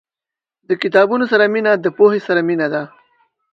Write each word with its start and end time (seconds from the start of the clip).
•د 0.67 0.71
کتابونو 0.81 1.25
سره 1.31 1.45
مینه، 1.53 1.71
د 1.77 1.85
پوهې 1.97 2.19
سره 2.27 2.41
مینه 2.47 2.67
ده. 2.73 2.83